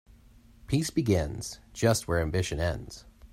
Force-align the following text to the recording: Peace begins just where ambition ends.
Peace 0.65 0.89
begins 0.89 1.59
just 1.73 2.07
where 2.07 2.21
ambition 2.23 2.59
ends. 2.59 3.05